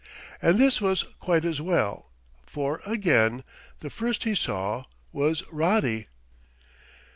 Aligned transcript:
And 0.41 0.57
this 0.57 0.81
was 0.81 1.03
quite 1.19 1.45
as 1.45 1.61
well: 1.61 2.09
for 2.47 2.81
again 2.87 3.43
the 3.81 3.91
first 3.91 4.23
he 4.23 4.33
saw 4.33 4.85
was 5.11 5.43
Roddy. 5.51 6.07